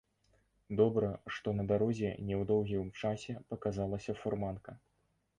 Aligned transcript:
Добра, 0.77 1.09
што 1.33 1.51
на 1.57 1.65
дарозе 1.71 2.07
не 2.29 2.35
ў 2.39 2.43
доўгім 2.51 2.87
часе 3.01 3.35
паказалася 3.53 4.15
фурманка. 4.23 4.71